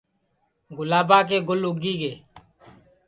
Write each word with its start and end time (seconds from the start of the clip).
گُلابا 0.77 1.17
کے 1.27 1.37
گُل 1.47 1.61
اُگی 1.69 1.93
گے 2.01 2.13